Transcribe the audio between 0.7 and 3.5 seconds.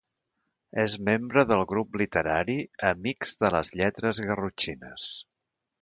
És membre del grup literari Amics